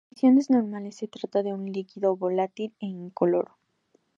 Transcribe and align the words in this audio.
En 0.09 0.15
condiciones 0.15 0.49
normales 0.49 0.95
se 0.95 1.07
trata 1.07 1.43
de 1.43 1.53
un 1.53 1.71
líquido 1.71 2.15
volátil 2.15 2.73
e 2.79 2.87
incoloro. 2.87 3.59